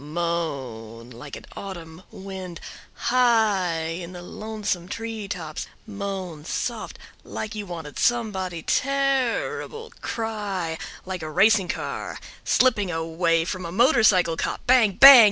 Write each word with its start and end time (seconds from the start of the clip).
Moan 0.03 1.11
like 1.11 1.35
an 1.35 1.45
autumn 1.55 2.01
wind 2.09 2.59
high 3.11 3.83
in 3.83 4.13
the 4.13 4.23
lonesome 4.23 4.87
tree 4.87 5.27
tops, 5.27 5.67
moan 5.85 6.43
soft 6.43 6.97
like 7.23 7.53
you 7.53 7.67
wanted 7.67 7.99
somebody 7.99 8.63
terrible, 8.63 9.93
cry 10.01 10.79
like 11.05 11.21
a 11.21 11.29
racing 11.29 11.67
car 11.67 12.17
slipping 12.43 12.89
away 12.89 13.45
from 13.45 13.63
a 13.63 13.71
motorcycle 13.71 14.35
cop, 14.35 14.65
bang 14.65 14.93
bang! 14.93 15.11